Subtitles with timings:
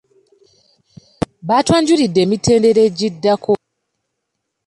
[1.47, 3.53] Baatwanjulidde emitendera egiddako.